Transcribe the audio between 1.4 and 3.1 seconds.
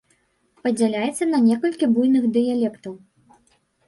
некалькі буйных дыялектаў.